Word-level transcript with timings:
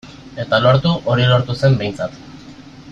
Eta 0.43 0.59
lortu, 0.63 0.93
hori 1.13 1.29
lortu 1.33 1.57
zen 1.65 1.77
behintzat. 1.83 2.17